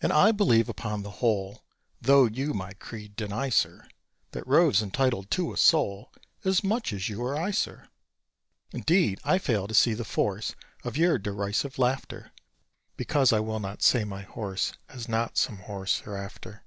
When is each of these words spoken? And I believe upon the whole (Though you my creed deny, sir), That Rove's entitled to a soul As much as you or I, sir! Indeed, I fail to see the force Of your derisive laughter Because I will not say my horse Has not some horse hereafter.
And 0.00 0.12
I 0.12 0.30
believe 0.30 0.68
upon 0.68 1.02
the 1.02 1.10
whole 1.18 1.64
(Though 2.00 2.26
you 2.26 2.54
my 2.54 2.72
creed 2.74 3.16
deny, 3.16 3.48
sir), 3.48 3.88
That 4.30 4.46
Rove's 4.46 4.80
entitled 4.80 5.28
to 5.32 5.52
a 5.52 5.56
soul 5.56 6.12
As 6.44 6.62
much 6.62 6.92
as 6.92 7.08
you 7.08 7.20
or 7.24 7.34
I, 7.36 7.50
sir! 7.50 7.88
Indeed, 8.70 9.18
I 9.24 9.38
fail 9.38 9.66
to 9.66 9.74
see 9.74 9.92
the 9.92 10.04
force 10.04 10.54
Of 10.84 10.96
your 10.96 11.18
derisive 11.18 11.80
laughter 11.80 12.30
Because 12.96 13.32
I 13.32 13.40
will 13.40 13.58
not 13.58 13.82
say 13.82 14.04
my 14.04 14.22
horse 14.22 14.72
Has 14.88 15.08
not 15.08 15.36
some 15.36 15.56
horse 15.58 15.98
hereafter. 15.98 16.62